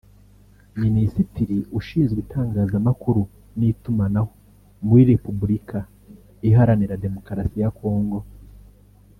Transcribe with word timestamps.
Minisitiri 0.81 1.57
Ushinzwe 1.79 2.17
itangazamakuru 2.25 3.21
n’itumanaho 3.57 4.31
muri 4.87 5.03
Repubulika 5.11 5.77
Iharanira 6.47 7.01
Demokarasi 7.05 7.57
ya 7.63 7.71
Congo 7.79 8.19